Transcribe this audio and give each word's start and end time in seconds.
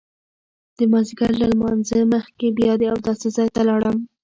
د 0.77 0.79
مازیګر 0.91 1.31
له 1.41 1.45
لمانځه 1.53 1.99
مخکې 2.13 2.47
بیا 2.57 2.71
د 2.79 2.83
اوداسه 2.93 3.27
ځای 3.35 3.49
ته 3.55 3.61
لاړم. 3.69 3.97